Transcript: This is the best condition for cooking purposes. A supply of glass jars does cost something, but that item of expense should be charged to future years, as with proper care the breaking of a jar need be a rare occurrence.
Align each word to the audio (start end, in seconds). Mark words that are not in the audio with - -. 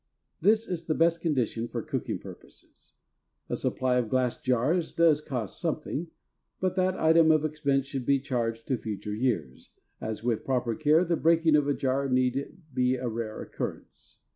This 0.41 0.67
is 0.67 0.87
the 0.87 0.95
best 0.95 1.21
condition 1.21 1.67
for 1.67 1.83
cooking 1.83 2.17
purposes. 2.17 2.93
A 3.49 3.55
supply 3.55 3.97
of 3.99 4.09
glass 4.09 4.35
jars 4.35 4.93
does 4.93 5.21
cost 5.21 5.61
something, 5.61 6.07
but 6.59 6.73
that 6.73 6.99
item 6.99 7.29
of 7.29 7.45
expense 7.45 7.85
should 7.85 8.07
be 8.07 8.19
charged 8.19 8.67
to 8.69 8.77
future 8.79 9.13
years, 9.13 9.69
as 10.01 10.23
with 10.23 10.43
proper 10.43 10.73
care 10.73 11.03
the 11.05 11.17
breaking 11.17 11.55
of 11.55 11.67
a 11.67 11.75
jar 11.75 12.09
need 12.09 12.57
be 12.73 12.95
a 12.95 13.07
rare 13.07 13.41
occurrence. 13.43 14.21